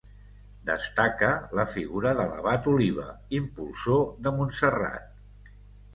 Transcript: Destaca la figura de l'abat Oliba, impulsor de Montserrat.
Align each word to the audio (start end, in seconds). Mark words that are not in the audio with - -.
Destaca 0.69 1.29
la 1.59 1.65
figura 1.73 2.15
de 2.21 2.25
l'abat 2.31 2.71
Oliba, 2.73 3.07
impulsor 3.41 4.03
de 4.29 4.37
Montserrat. 4.39 5.55